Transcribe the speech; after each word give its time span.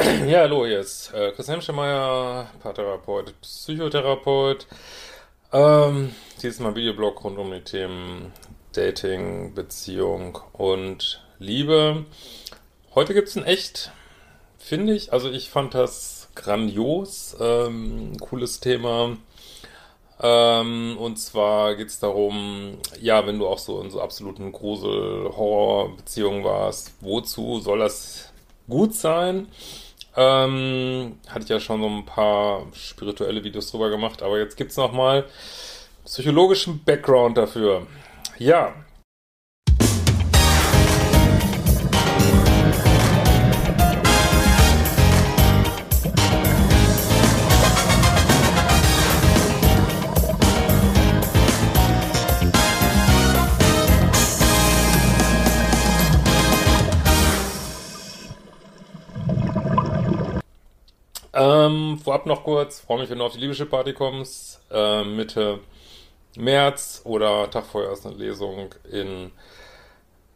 Ja, 0.00 0.40
hallo, 0.40 0.64
hier 0.64 0.80
ist 0.80 1.12
äh, 1.12 1.30
Chris 1.32 1.48
Hemschemeyer, 1.48 2.46
Paartherapeut, 2.62 3.38
Psychotherapeut. 3.42 4.66
Ähm, 5.52 6.14
dieses 6.40 6.58
Mal 6.58 6.74
Videoblog 6.74 7.22
rund 7.22 7.36
um 7.38 7.50
die 7.50 7.60
Themen 7.60 8.32
Dating, 8.72 9.52
Beziehung 9.52 10.38
und 10.54 11.22
Liebe. 11.38 12.06
Heute 12.94 13.12
gibt 13.12 13.28
es 13.28 13.36
ein 13.36 13.44
echt, 13.44 13.92
finde 14.58 14.94
ich, 14.94 15.12
also 15.12 15.28
ich 15.28 15.50
fand 15.50 15.74
das 15.74 16.30
grandios, 16.34 17.36
ähm, 17.38 18.16
cooles 18.20 18.60
Thema. 18.60 19.18
Ähm, 20.18 20.96
und 20.98 21.18
zwar 21.18 21.74
geht 21.74 21.88
es 21.88 21.98
darum, 21.98 22.78
ja, 23.02 23.26
wenn 23.26 23.38
du 23.38 23.46
auch 23.46 23.58
so 23.58 23.82
in 23.82 23.90
so 23.90 24.00
absoluten 24.00 24.50
Grusel-Horror-Beziehungen 24.52 26.42
warst, 26.42 26.94
wozu 27.02 27.60
soll 27.60 27.80
das 27.80 28.32
gut 28.66 28.94
sein? 28.94 29.48
Ähm, 30.16 31.18
hatte 31.28 31.44
ich 31.44 31.48
ja 31.48 31.60
schon 31.60 31.80
so 31.80 31.88
ein 31.88 32.04
paar 32.04 32.66
spirituelle 32.72 33.44
Videos 33.44 33.70
drüber 33.70 33.90
gemacht, 33.90 34.22
aber 34.22 34.38
jetzt 34.38 34.56
gibt 34.56 34.72
es 34.72 34.76
nochmal 34.76 35.24
psychologischen 36.04 36.82
Background 36.84 37.36
dafür. 37.36 37.86
Ja. 38.38 38.74
Ähm, 61.40 61.98
vorab 61.98 62.26
noch 62.26 62.44
kurz, 62.44 62.80
freue 62.80 62.98
mich, 62.98 63.08
wenn 63.08 63.16
du 63.16 63.24
auf 63.24 63.32
die 63.32 63.38
Liebeschiff-Party 63.38 63.94
kommst. 63.94 64.60
Äh, 64.70 65.04
Mitte 65.04 65.60
März 66.36 67.00
oder 67.04 67.50
Tag 67.50 67.64
vorher 67.64 67.92
ist 67.92 68.04
eine 68.04 68.16
Lesung 68.16 68.74
in 68.92 69.32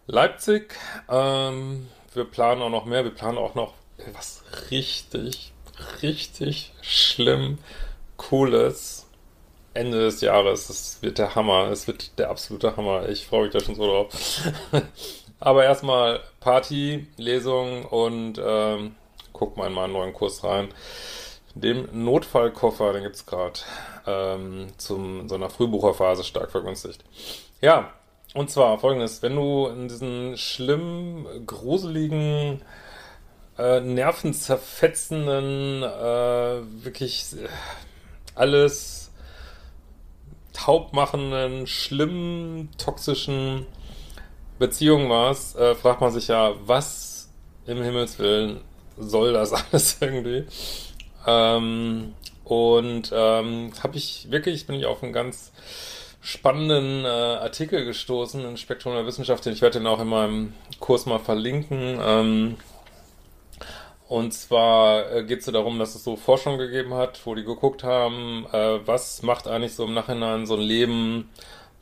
Leipzig. 0.06 0.74
Ähm, 1.10 1.90
wir 2.14 2.24
planen 2.24 2.62
auch 2.62 2.70
noch 2.70 2.86
mehr. 2.86 3.04
Wir 3.04 3.10
planen 3.10 3.36
auch 3.36 3.54
noch 3.54 3.74
was 4.14 4.44
richtig, 4.70 5.52
richtig 6.00 6.72
schlimm 6.80 7.58
Cooles. 8.16 9.06
Ende 9.74 9.98
des 9.98 10.22
Jahres. 10.22 10.70
Es 10.70 11.02
wird 11.02 11.18
der 11.18 11.34
Hammer. 11.34 11.68
Es 11.70 11.86
wird 11.86 12.18
der 12.18 12.30
absolute 12.30 12.78
Hammer. 12.78 13.10
Ich 13.10 13.26
freue 13.26 13.42
mich 13.42 13.52
da 13.52 13.60
schon 13.60 13.74
so 13.74 13.84
drauf. 13.84 14.08
Aber 15.38 15.64
erstmal 15.64 16.20
Party, 16.40 17.08
Lesung 17.18 17.84
und 17.84 18.40
ähm, 18.42 18.96
guck 19.34 19.58
mal 19.58 19.66
in 19.66 19.74
meinen 19.74 19.92
neuen 19.92 20.14
Kurs 20.14 20.42
rein. 20.42 20.68
Dem 21.54 21.86
Notfallkoffer, 21.92 22.94
den 22.94 23.02
gibt 23.02 23.16
es 23.16 23.26
gerade 23.26 23.60
ähm, 24.06 24.68
zum 24.78 25.28
so 25.28 25.34
einer 25.34 25.50
Frühbucherphase 25.50 26.24
stark 26.24 26.50
vergünstigt. 26.50 27.04
Ja, 27.60 27.92
und 28.32 28.50
zwar 28.50 28.78
folgendes, 28.78 29.20
wenn 29.22 29.36
du 29.36 29.66
in 29.66 29.88
diesen 29.88 30.38
schlimmen, 30.38 31.46
gruseligen, 31.46 32.62
äh, 33.58 33.80
nervenzerfetzenden, 33.80 35.82
äh, 35.84 36.62
wirklich 36.84 37.34
äh, 37.34 37.48
alles 38.34 39.12
taubmachenden, 40.52 41.66
schlimmen, 41.66 42.70
toxischen 42.78 43.66
Beziehungen 44.58 45.08
warst, 45.10 45.56
äh, 45.56 45.76
fragt 45.76 46.00
man 46.00 46.10
sich 46.10 46.28
ja, 46.28 46.54
was 46.64 47.28
im 47.66 47.82
Himmelswillen 47.82 48.62
soll 48.98 49.32
das 49.32 49.52
alles 49.72 49.98
irgendwie? 50.00 50.44
Ähm, 51.26 52.14
und 52.44 53.10
ähm, 53.14 53.72
habe 53.82 53.96
ich 53.96 54.30
wirklich, 54.30 54.66
bin 54.66 54.76
ich 54.76 54.86
auf 54.86 55.02
einen 55.02 55.12
ganz 55.12 55.52
spannenden 56.20 57.04
äh, 57.04 57.08
Artikel 57.08 57.84
gestoßen 57.84 58.44
in 58.44 58.56
Spektrum 58.56 58.94
der 58.94 59.06
Wissenschaft, 59.06 59.44
den 59.44 59.52
ich 59.52 59.62
werde 59.62 59.78
den 59.78 59.86
auch 59.86 60.00
in 60.00 60.08
meinem 60.08 60.54
Kurs 60.80 61.06
mal 61.06 61.18
verlinken. 61.18 61.98
Ähm, 62.02 62.56
und 64.08 64.32
zwar 64.32 65.10
äh, 65.10 65.24
geht 65.24 65.40
es 65.40 65.46
so 65.46 65.52
darum, 65.52 65.78
dass 65.78 65.94
es 65.94 66.04
so 66.04 66.16
Forschung 66.16 66.58
gegeben 66.58 66.94
hat, 66.94 67.20
wo 67.24 67.34
die 67.34 67.44
geguckt 67.44 67.84
haben, 67.84 68.46
äh, 68.52 68.86
was 68.86 69.22
macht 69.22 69.48
eigentlich 69.48 69.74
so 69.74 69.84
im 69.84 69.94
Nachhinein 69.94 70.46
so 70.46 70.54
ein 70.54 70.60
Leben 70.60 71.30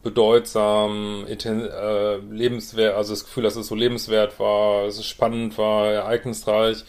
bedeutsam, 0.03 1.27
äh, 1.29 2.17
lebenswert, 2.17 2.97
also 2.97 3.13
das 3.13 3.25
Gefühl, 3.25 3.45
dass 3.45 3.57
es 3.57 3.69
so 3.69 3.75
lebenswert 3.75 4.39
war, 4.41 4.85
dass 4.87 4.99
es 4.99 5.07
spannend 5.07 5.57
war, 5.59 5.87
ereignisreich. 5.87 6.85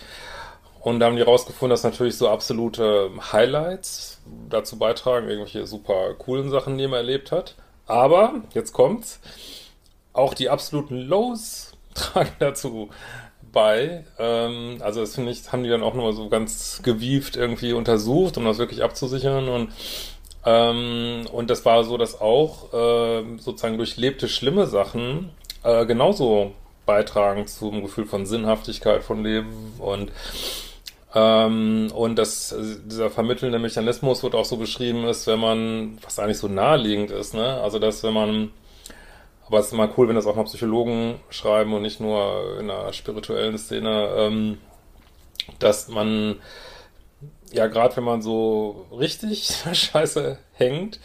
Und 0.79 0.99
da 0.99 1.05
haben 1.05 1.15
die 1.15 1.21
rausgefunden, 1.21 1.69
dass 1.69 1.83
natürlich 1.83 2.17
so 2.17 2.27
absolute 2.27 3.11
Highlights 3.31 4.19
dazu 4.49 4.77
beitragen, 4.77 5.29
irgendwelche 5.29 5.65
super 5.65 6.13
coolen 6.15 6.49
Sachen, 6.49 6.77
die 6.77 6.87
man 6.87 6.97
erlebt 6.97 7.31
hat. 7.31 7.55
Aber, 7.85 8.41
jetzt 8.53 8.73
kommt's, 8.73 9.19
auch 10.11 10.33
die 10.33 10.49
absoluten 10.49 10.97
Lows 10.97 11.71
tragen 11.93 12.31
dazu 12.39 12.89
bei. 13.51 14.03
Ähm, 14.17 14.77
also 14.81 15.01
das 15.01 15.15
finde 15.15 15.31
ich, 15.31 15.51
haben 15.51 15.63
die 15.63 15.69
dann 15.69 15.83
auch 15.83 15.93
nochmal 15.93 16.13
so 16.13 16.27
ganz 16.27 16.81
gewieft 16.83 17.37
irgendwie 17.37 17.73
untersucht, 17.73 18.37
um 18.37 18.45
das 18.45 18.57
wirklich 18.57 18.83
abzusichern. 18.83 19.47
Und, 19.47 19.71
ähm, 20.45 21.25
und 21.31 21.49
das 21.49 21.65
war 21.65 21.83
so, 21.83 21.97
dass 21.97 22.19
auch 22.19 22.73
äh, 22.73 23.23
sozusagen 23.37 23.77
durchlebte 23.77 24.27
schlimme 24.27 24.67
Sachen 24.67 25.31
äh, 25.63 25.85
genauso 25.85 26.53
beitragen 26.85 27.47
zum 27.47 27.81
Gefühl 27.81 28.05
von 28.05 28.25
Sinnhaftigkeit 28.25 29.03
von 29.03 29.23
Leben 29.23 29.73
und 29.79 30.11
ähm, 31.15 31.91
und 31.93 32.15
das, 32.15 32.55
dieser 32.85 33.09
vermittelnde 33.09 33.59
Mechanismus 33.59 34.23
wird 34.23 34.33
auch 34.33 34.45
so 34.45 34.57
beschrieben 34.57 35.05
ist, 35.05 35.27
wenn 35.27 35.39
man, 35.39 35.97
was 36.01 36.17
eigentlich 36.17 36.39
so 36.39 36.47
naheliegend 36.47 37.11
ist, 37.11 37.35
ne? 37.35 37.61
Also, 37.61 37.77
dass 37.77 38.03
wenn 38.03 38.13
man, 38.13 38.51
aber 39.45 39.59
es 39.59 39.67
ist 39.67 39.73
immer 39.73 39.89
cool, 39.97 40.07
wenn 40.07 40.15
das 40.15 40.25
auch 40.25 40.35
mal 40.35 40.45
Psychologen 40.45 41.19
schreiben 41.29 41.73
und 41.73 41.83
nicht 41.83 41.99
nur 41.99 42.57
in 42.59 42.69
einer 42.71 42.91
spirituellen 42.93 43.57
Szene, 43.59 44.09
ähm, 44.17 44.57
dass 45.59 45.87
man, 45.87 46.37
ja, 47.53 47.67
gerade 47.67 47.95
wenn 47.97 48.03
man 48.03 48.21
so 48.21 48.87
richtig 48.97 49.47
scheiße 49.73 50.37
hängt, 50.53 50.99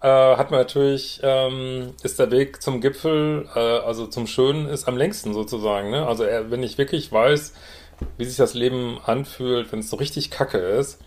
äh, 0.00 0.08
hat 0.08 0.50
man 0.50 0.60
natürlich, 0.60 1.20
ähm, 1.22 1.94
ist 2.02 2.18
der 2.18 2.30
Weg 2.30 2.62
zum 2.62 2.80
Gipfel, 2.80 3.48
äh, 3.54 3.58
also 3.58 4.06
zum 4.06 4.26
Schönen, 4.26 4.68
ist 4.68 4.88
am 4.88 4.96
längsten 4.96 5.32
sozusagen, 5.34 5.90
ne? 5.90 6.06
Also, 6.06 6.24
er, 6.24 6.50
wenn 6.50 6.62
ich 6.62 6.78
wirklich 6.78 7.12
weiß, 7.12 7.54
wie 8.18 8.24
sich 8.24 8.36
das 8.36 8.54
Leben 8.54 8.98
anfühlt, 9.04 9.70
wenn 9.72 9.80
es 9.80 9.90
so 9.90 9.96
richtig 9.96 10.30
kacke 10.30 10.58
ist, 10.58 11.00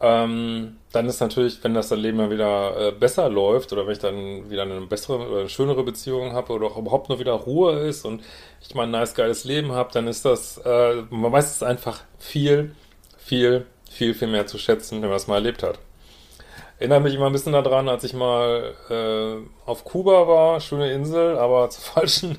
ähm, 0.00 0.78
dann 0.92 1.06
ist 1.06 1.20
natürlich, 1.20 1.62
wenn 1.62 1.74
das 1.74 1.88
dann 1.88 2.00
Leben 2.00 2.18
mal 2.18 2.30
wieder 2.30 2.88
äh, 2.88 2.92
besser 2.92 3.28
läuft 3.28 3.72
oder 3.72 3.86
wenn 3.86 3.92
ich 3.92 4.00
dann 4.00 4.50
wieder 4.50 4.62
eine 4.62 4.80
bessere 4.82 5.28
oder 5.28 5.40
eine 5.40 5.48
schönere 5.48 5.84
Beziehung 5.84 6.32
habe 6.32 6.52
oder 6.52 6.66
auch 6.66 6.76
überhaupt 6.76 7.08
nur 7.08 7.20
wieder 7.20 7.32
Ruhe 7.32 7.78
ist 7.80 8.04
und 8.04 8.22
ich 8.60 8.74
mal 8.74 8.82
ein 8.82 8.90
nice, 8.90 9.14
geiles 9.14 9.44
Leben 9.44 9.72
habe, 9.72 9.90
dann 9.92 10.08
ist 10.08 10.24
das, 10.24 10.58
äh, 10.58 11.02
man 11.10 11.30
weiß 11.30 11.54
es 11.54 11.62
einfach 11.62 12.00
viel, 12.18 12.74
viel, 13.16 13.66
viel, 13.92 14.14
viel 14.14 14.28
mehr 14.28 14.46
zu 14.46 14.58
schätzen, 14.58 15.02
wenn 15.02 15.08
man 15.08 15.16
es 15.16 15.26
mal 15.26 15.36
erlebt 15.36 15.62
hat. 15.62 15.78
Erinnere 16.78 17.00
mich 17.00 17.14
immer 17.14 17.26
ein 17.26 17.32
bisschen 17.32 17.52
daran, 17.52 17.88
als 17.88 18.02
ich 18.04 18.12
mal 18.12 18.74
äh, 18.90 19.68
auf 19.68 19.84
Kuba 19.84 20.26
war, 20.26 20.60
schöne 20.60 20.92
Insel, 20.92 21.38
aber 21.38 21.70
zur 21.70 21.82
falschen 21.82 22.38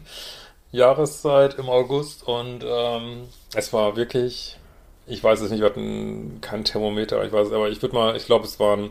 Jahreszeit 0.72 1.60
im 1.60 1.70
August 1.70 2.28
und 2.28 2.66
ähm, 2.68 3.28
es 3.56 3.72
war 3.72 3.96
wirklich, 3.96 4.58
ich 5.06 5.24
weiß 5.24 5.40
es 5.42 5.52
nicht, 5.52 5.60
wir 5.60 5.68
hatten 5.68 6.40
kein 6.42 6.64
Thermometer, 6.64 7.24
ich 7.24 7.32
weiß 7.32 7.52
aber 7.52 7.70
ich 7.70 7.82
würde 7.82 7.96
mal, 7.96 8.16
ich 8.16 8.26
glaube, 8.26 8.46
es 8.46 8.60
waren 8.60 8.90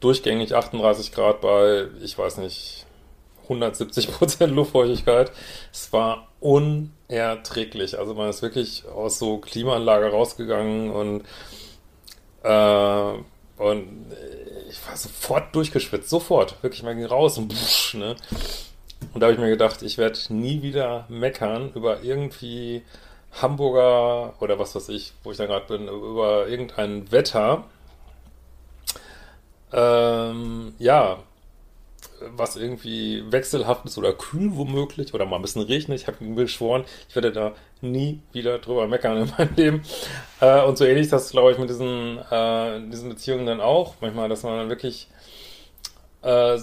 durchgängig 0.00 0.54
38 0.54 1.12
Grad 1.12 1.40
bei, 1.40 1.86
ich 2.02 2.16
weiß 2.16 2.38
nicht, 2.38 2.86
170 3.44 4.12
Prozent 4.12 4.54
Luftfeuchtigkeit. 4.54 5.32
Es 5.72 5.92
war 5.92 6.28
unerträglich. 7.08 7.98
Also 7.98 8.14
man 8.14 8.28
ist 8.28 8.42
wirklich 8.42 8.84
aus 8.86 9.18
so 9.18 9.38
Klimaanlage 9.38 10.10
rausgegangen 10.10 10.90
und 10.90 11.24
äh, 12.42 13.22
und 13.56 14.12
ich 14.70 14.86
war 14.86 14.96
sofort 14.96 15.54
durchgeschwitzt, 15.54 16.08
sofort. 16.08 16.62
Wirklich, 16.62 16.82
man 16.84 16.96
ging 16.96 17.06
raus 17.06 17.38
und 17.38 17.52
pff, 17.52 17.94
ne? 17.94 18.14
Und 19.12 19.20
da 19.20 19.26
habe 19.26 19.34
ich 19.34 19.40
mir 19.40 19.48
gedacht, 19.50 19.82
ich 19.82 19.98
werde 19.98 20.18
nie 20.30 20.62
wieder 20.62 21.06
meckern 21.08 21.72
über 21.74 22.02
irgendwie 22.02 22.82
Hamburger 23.32 24.34
oder 24.40 24.58
was 24.58 24.74
weiß 24.74 24.88
ich, 24.90 25.12
wo 25.22 25.30
ich 25.32 25.38
da 25.38 25.46
gerade 25.46 25.66
bin, 25.66 25.88
über 25.88 26.48
irgendein 26.48 27.10
Wetter. 27.10 27.64
Ähm, 29.72 30.74
ja, 30.78 31.18
was 32.20 32.56
irgendwie 32.56 33.24
wechselhaft 33.30 33.84
ist 33.86 33.98
oder 33.98 34.12
kühl 34.12 34.56
womöglich 34.56 35.14
oder 35.14 35.26
mal 35.26 35.36
ein 35.36 35.42
bisschen 35.42 35.62
regnet. 35.62 36.00
Ich 36.00 36.06
habe 36.06 36.22
mir 36.24 36.34
geschworen, 36.34 36.84
ich 37.08 37.14
werde 37.14 37.32
da 37.32 37.52
nie 37.80 38.20
wieder 38.32 38.58
drüber 38.58 38.86
meckern 38.86 39.22
in 39.22 39.32
meinem 39.36 39.54
Leben. 39.56 39.82
Äh, 40.40 40.62
und 40.62 40.78
so 40.78 40.84
ähnlich 40.84 41.08
das, 41.08 41.30
glaube 41.30 41.52
ich, 41.52 41.58
mit 41.58 41.70
diesen, 41.70 42.18
äh, 42.30 42.80
diesen 42.90 43.08
Beziehungen 43.08 43.46
dann 43.46 43.60
auch. 43.60 43.94
Manchmal, 44.00 44.28
dass 44.28 44.42
man 44.42 44.58
dann 44.58 44.68
wirklich, 44.68 45.08
äh, 46.22 46.58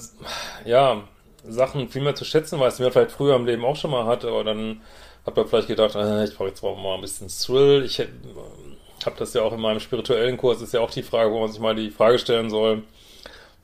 ja, 0.65 1.03
Sachen 1.47 1.89
viel 1.89 2.01
mehr 2.01 2.15
zu 2.15 2.25
schätzen 2.25 2.59
weiß, 2.59 2.77
die 2.77 2.83
man 2.83 2.91
vielleicht 2.91 3.11
früher 3.11 3.35
im 3.35 3.45
Leben 3.45 3.65
auch 3.65 3.75
schon 3.75 3.91
mal 3.91 4.05
hatte, 4.05 4.29
aber 4.29 4.43
dann 4.43 4.81
hat 5.25 5.35
man 5.35 5.47
vielleicht 5.47 5.67
gedacht, 5.67 5.95
äh, 5.95 6.23
ich 6.23 6.35
brauche 6.35 6.49
jetzt 6.49 6.63
mal 6.63 6.95
ein 6.95 7.01
bisschen 7.01 7.27
Thrill. 7.27 7.83
Ich 7.85 7.99
habe 7.99 9.15
das 9.17 9.33
ja 9.33 9.41
auch 9.41 9.53
in 9.53 9.61
meinem 9.61 9.79
spirituellen 9.79 10.37
Kurs, 10.37 10.61
ist 10.61 10.73
ja 10.73 10.81
auch 10.81 10.91
die 10.91 11.03
Frage, 11.03 11.31
wo 11.31 11.39
man 11.39 11.51
sich 11.51 11.59
mal 11.59 11.75
die 11.75 11.91
Frage 11.91 12.19
stellen 12.19 12.49
soll, 12.49 12.83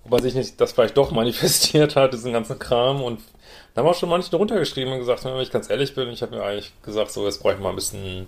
ob 0.04 0.12
man 0.12 0.22
sich 0.22 0.36
nicht 0.36 0.60
das 0.60 0.72
vielleicht 0.72 0.98
doch 0.98 1.12
manifestiert 1.12 1.96
hat, 1.96 2.14
diesen 2.14 2.34
ganzen 2.34 2.60
Kram. 2.60 3.02
Und 3.04 3.22
da 3.74 3.82
haben 3.82 3.90
auch 3.90 3.96
schon 3.96 4.10
manche 4.10 4.30
drunter 4.30 4.60
geschrieben 4.60 4.92
und 4.92 5.00
gesagt, 5.00 5.26
wenn 5.26 5.40
ich 5.40 5.52
ganz 5.52 5.70
ehrlich 5.70 5.96
bin, 5.96 6.10
ich 6.10 6.22
habe 6.22 6.36
mir 6.36 6.44
eigentlich 6.44 6.74
gesagt, 6.84 7.12
so, 7.12 7.26
jetzt 7.26 7.42
brauche 7.42 7.54
ich 7.54 7.60
mal 7.60 7.70
ein 7.70 7.76
bisschen 7.76 8.28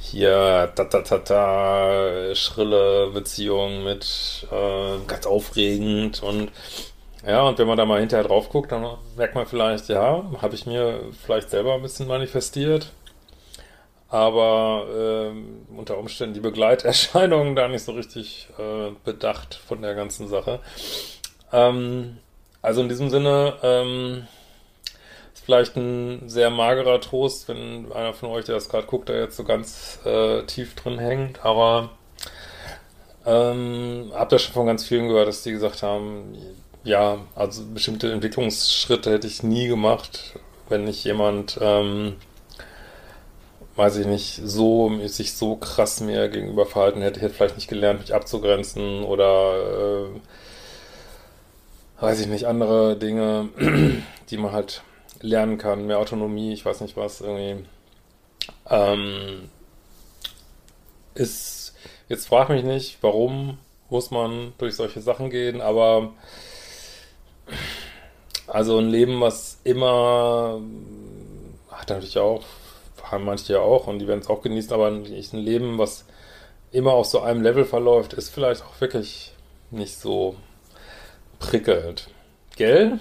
hier 0.00 0.70
ta 0.74 0.84
ta 0.84 1.00
ta 1.00 1.18
ta 1.18 2.34
schrille 2.34 3.10
Beziehung 3.12 3.82
mit 3.82 4.46
äh, 4.52 4.98
ganz 5.06 5.26
aufregend 5.26 6.22
und 6.22 6.52
ja, 7.26 7.42
und 7.42 7.58
wenn 7.58 7.66
man 7.66 7.76
da 7.76 7.84
mal 7.84 7.98
hinterher 7.98 8.24
drauf 8.24 8.50
guckt, 8.50 8.70
dann 8.70 8.86
merkt 9.16 9.34
man 9.34 9.46
vielleicht, 9.46 9.88
ja, 9.88 10.24
habe 10.40 10.54
ich 10.54 10.64
mir 10.64 11.00
vielleicht 11.24 11.50
selber 11.50 11.74
ein 11.74 11.82
bisschen 11.82 12.06
manifestiert 12.06 12.92
aber 14.16 14.86
äh, 15.34 15.76
unter 15.76 15.98
Umständen 15.98 16.32
die 16.32 16.40
Begleiterscheinungen 16.40 17.54
da 17.56 17.68
nicht 17.68 17.84
so 17.84 17.92
richtig 17.92 18.48
äh, 18.58 18.92
bedacht 19.04 19.54
von 19.54 19.82
der 19.82 19.94
ganzen 19.94 20.26
Sache. 20.26 20.60
Ähm, 21.52 22.16
also 22.62 22.80
in 22.80 22.88
diesem 22.88 23.10
Sinne 23.10 23.58
ähm, 23.62 24.26
ist 25.34 25.44
vielleicht 25.44 25.76
ein 25.76 26.30
sehr 26.30 26.48
magerer 26.48 26.98
Trost, 26.98 27.46
wenn 27.48 27.92
einer 27.92 28.14
von 28.14 28.30
euch, 28.30 28.46
der 28.46 28.54
das 28.54 28.70
gerade 28.70 28.86
guckt, 28.86 29.10
da 29.10 29.12
jetzt 29.12 29.36
so 29.36 29.44
ganz 29.44 29.98
äh, 30.06 30.44
tief 30.44 30.74
drin 30.76 30.98
hängt, 30.98 31.44
aber 31.44 31.90
ähm, 33.26 34.12
habt 34.14 34.32
ihr 34.32 34.38
schon 34.38 34.54
von 34.54 34.66
ganz 34.66 34.86
vielen 34.86 35.08
gehört, 35.08 35.28
dass 35.28 35.42
die 35.42 35.52
gesagt 35.52 35.82
haben, 35.82 36.38
ja, 36.84 37.18
also 37.34 37.64
bestimmte 37.66 38.10
Entwicklungsschritte 38.10 39.12
hätte 39.12 39.26
ich 39.26 39.42
nie 39.42 39.68
gemacht, 39.68 40.38
wenn 40.70 40.84
nicht 40.84 41.04
jemand 41.04 41.58
ähm, 41.60 42.14
weiß 43.76 43.98
ich 43.98 44.06
nicht, 44.06 44.40
so, 44.42 44.90
sich 45.06 45.34
so 45.34 45.56
krass 45.56 46.00
mir 46.00 46.28
gegenüber 46.28 46.66
verhalten 46.66 47.02
hätte. 47.02 47.18
Ich 47.18 47.22
hätte 47.22 47.34
vielleicht 47.34 47.56
nicht 47.56 47.68
gelernt, 47.68 48.00
mich 48.00 48.14
abzugrenzen 48.14 49.04
oder, 49.04 50.06
äh, 50.06 52.02
weiß 52.02 52.20
ich 52.20 52.26
nicht, 52.26 52.46
andere 52.46 52.96
Dinge, 52.96 53.50
die 54.30 54.36
man 54.38 54.52
halt 54.52 54.82
lernen 55.20 55.58
kann, 55.58 55.86
mehr 55.86 55.98
Autonomie, 55.98 56.52
ich 56.52 56.64
weiß 56.64 56.80
nicht 56.80 56.96
was, 56.96 57.20
irgendwie. 57.20 57.64
Ähm, 58.70 59.50
ist, 61.14 61.74
jetzt 62.08 62.28
frag 62.28 62.48
mich 62.48 62.64
nicht, 62.64 62.98
warum 63.02 63.58
muss 63.90 64.10
man 64.10 64.52
durch 64.58 64.74
solche 64.74 65.00
Sachen 65.00 65.30
gehen, 65.30 65.60
aber 65.60 66.12
also 68.46 68.78
ein 68.78 68.88
Leben, 68.88 69.20
was 69.20 69.58
immer, 69.64 70.60
hat 71.70 71.90
natürlich 71.90 72.18
auch 72.18 72.42
haben 73.10 73.24
manche 73.24 73.54
ja 73.54 73.60
auch 73.60 73.86
und 73.86 73.98
die 73.98 74.08
werden 74.08 74.20
es 74.20 74.28
auch 74.28 74.42
genießen, 74.42 74.72
aber 74.72 74.88
ein, 74.88 75.04
ein 75.04 75.38
Leben, 75.38 75.78
was 75.78 76.04
immer 76.72 76.92
auf 76.92 77.06
so 77.06 77.20
einem 77.20 77.42
Level 77.42 77.64
verläuft, 77.64 78.12
ist 78.12 78.30
vielleicht 78.30 78.62
auch 78.62 78.80
wirklich 78.80 79.32
nicht 79.70 79.98
so 79.98 80.36
prickelnd. 81.38 82.08
Gell? 82.56 82.98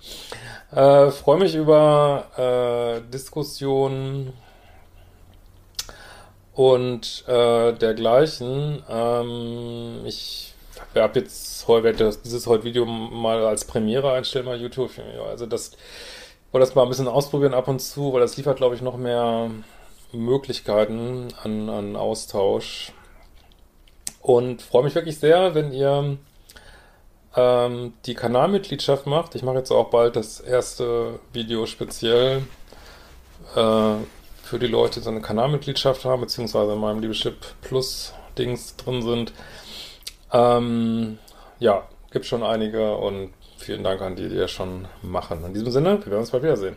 äh, 0.72 1.10
Freue 1.10 1.38
mich 1.38 1.54
über 1.54 2.26
äh, 2.36 3.10
Diskussionen 3.10 4.32
und 6.54 7.24
äh, 7.26 7.72
dergleichen. 7.72 8.82
Ähm, 8.88 10.02
ich 10.04 10.54
habe 10.94 11.20
jetzt 11.20 11.66
heute, 11.68 12.14
dieses 12.24 12.46
heute 12.46 12.64
Video 12.64 12.84
mal 12.84 13.44
als 13.46 13.64
Premiere 13.64 14.12
einstellen 14.12 14.46
bei 14.46 14.56
YouTube. 14.56 14.90
Also 15.28 15.46
das 15.46 15.72
wollte 16.52 16.66
das 16.66 16.74
mal 16.74 16.82
ein 16.82 16.88
bisschen 16.88 17.08
ausprobieren 17.08 17.54
ab 17.54 17.68
und 17.68 17.80
zu, 17.80 18.12
weil 18.12 18.20
das 18.20 18.36
liefert, 18.36 18.58
glaube 18.58 18.74
ich, 18.74 18.82
noch 18.82 18.96
mehr 18.96 19.50
Möglichkeiten 20.12 21.28
an, 21.42 21.68
an 21.68 21.96
Austausch. 21.96 22.92
Und 24.20 24.62
freue 24.62 24.84
mich 24.84 24.94
wirklich 24.94 25.18
sehr, 25.18 25.54
wenn 25.54 25.72
ihr 25.72 26.18
ähm, 27.34 27.94
die 28.06 28.14
Kanalmitgliedschaft 28.14 29.06
macht. 29.06 29.34
Ich 29.34 29.42
mache 29.42 29.56
jetzt 29.56 29.70
auch 29.70 29.90
bald 29.90 30.16
das 30.16 30.40
erste 30.40 31.18
Video 31.32 31.66
speziell 31.66 32.42
äh, 33.56 33.94
für 34.42 34.58
die 34.58 34.66
Leute, 34.66 35.00
die 35.00 35.04
so 35.04 35.10
eine 35.10 35.22
Kanalmitgliedschaft 35.22 36.04
haben, 36.04 36.20
beziehungsweise 36.20 36.74
in 36.74 36.78
meinem 36.78 37.00
Liebeschip 37.00 37.36
Plus 37.62 38.12
Dings 38.36 38.76
drin 38.76 39.02
sind. 39.02 39.32
Ähm, 40.32 41.18
ja, 41.58 41.88
gibt 42.10 42.26
schon 42.26 42.42
einige 42.42 42.96
und 42.96 43.32
Vielen 43.62 43.84
Dank 43.84 44.00
an 44.02 44.16
die, 44.16 44.28
die 44.28 44.38
das 44.38 44.50
schon 44.50 44.88
machen. 45.02 45.44
In 45.44 45.54
diesem 45.54 45.70
Sinne, 45.70 46.00
wir 46.00 46.06
werden 46.06 46.22
uns 46.22 46.32
bald 46.32 46.42
wiedersehen. 46.42 46.76